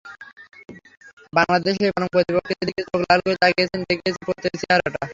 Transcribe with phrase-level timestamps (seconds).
[1.33, 5.01] বাংলাদেশই বরং প্রতিপক্ষের দিকে চোখ লাল করে তাকিয়েছে, দেখিয়েছে প্রত্যয়ী চেহারাটা।